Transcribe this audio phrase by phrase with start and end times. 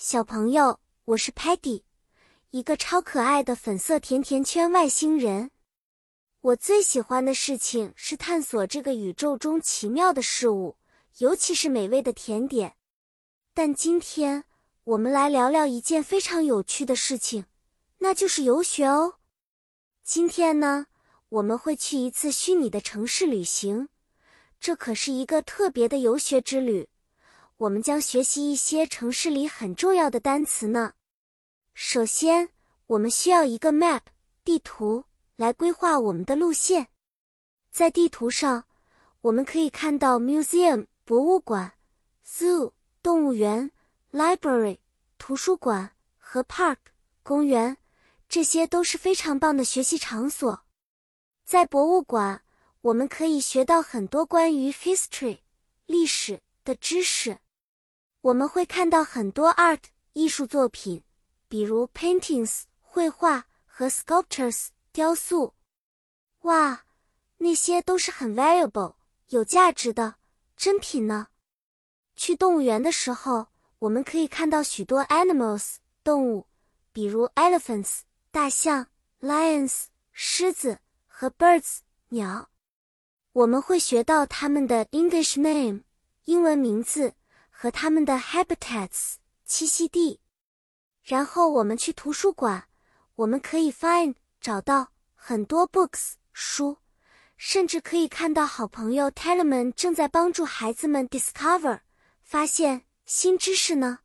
[0.00, 1.82] 小朋友，我是 Patty，
[2.50, 5.50] 一个超可爱的粉色甜甜圈外星人。
[6.40, 10.76] 我最喜欢的事情是探索这个宇宙中奇妙的事物，
[11.16, 12.76] 尤其是美味的甜点。
[13.52, 14.44] 但今天
[14.84, 17.46] 我们来聊聊一件非常有趣的事情，
[17.98, 19.14] 那就是游学哦。
[20.04, 20.86] 今天呢，
[21.28, 23.88] 我们会去一次虚拟的城市旅行，
[24.60, 26.88] 这可是一个特别的游学之旅。
[27.58, 30.92] 我们将学习一些城市里很重要的单词呢。
[31.74, 32.50] 首先，
[32.86, 34.02] 我们需要一个 map
[34.44, 36.86] 地图来规划我们的路线。
[37.72, 38.64] 在地图上，
[39.22, 41.72] 我们可以看到 museum 博物馆、
[42.24, 42.70] zoo
[43.02, 43.72] 动物园、
[44.12, 44.78] library
[45.18, 46.76] 图书馆和 park
[47.24, 47.76] 公园，
[48.28, 50.62] 这些都是非常棒的学习场所。
[51.44, 52.44] 在博物馆，
[52.82, 55.40] 我们可以学到很多关于 history
[55.86, 57.40] 历史的知识。
[58.20, 59.80] 我们会看到很多 art
[60.12, 61.04] 艺术作品，
[61.48, 65.54] 比如 paintings 绘画和 sculptures 雕塑。
[66.40, 66.84] 哇，
[67.36, 68.96] 那些都是很 valuable
[69.28, 70.16] 有价值的
[70.56, 71.28] 珍品呢。
[72.16, 73.46] 去动物园的时候，
[73.78, 76.48] 我们可以看到许多 animals 动物，
[76.92, 78.00] 比如 elephants
[78.32, 78.88] 大象、
[79.20, 82.50] lions 狮子和 birds 鸟。
[83.32, 85.82] 我们会学到它们的 English name
[86.24, 87.14] 英文名字。
[87.60, 89.14] 和他们的 habitats
[89.44, 90.20] 栖息地，
[91.02, 92.68] 然后我们去图书馆，
[93.16, 96.76] 我们可以 find 找到很多 books 书，
[97.36, 101.80] 甚至可以看到好朋友 Tellerman 正在帮助孩子们 discover
[102.22, 103.98] 发现新知识呢。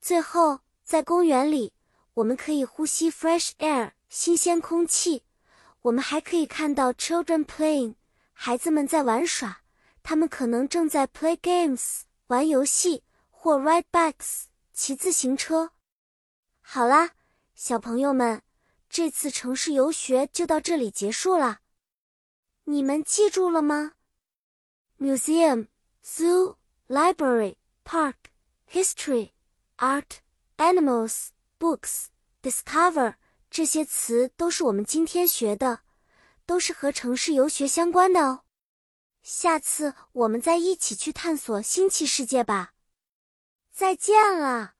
[0.00, 1.74] 最后，在公园里，
[2.14, 5.24] 我们可以呼吸 fresh air 新鲜空气，
[5.82, 7.96] 我们还可以看到 children playing
[8.32, 9.60] 孩子们在玩耍，
[10.02, 12.04] 他们可能正在 play games。
[12.28, 15.72] 玩游戏或 ride bikes 骑自行车。
[16.60, 17.10] 好啦，
[17.54, 18.42] 小朋友们，
[18.88, 21.60] 这次城市游学就到这里结束了。
[22.64, 23.92] 你们记住了吗
[24.98, 25.66] ？Museum,
[26.04, 26.56] zoo,
[26.88, 28.14] library, park,
[28.70, 29.32] history,
[29.78, 30.18] art,
[30.56, 32.06] animals, books,
[32.40, 33.16] discover
[33.50, 35.80] 这些词都是我们今天学的，
[36.46, 38.44] 都是和城市游学相关的哦。
[39.22, 42.74] 下次我们再一起去探索新奇世界吧！
[43.72, 44.74] 再见了。